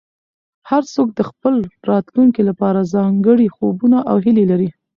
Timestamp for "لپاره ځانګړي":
2.49-3.47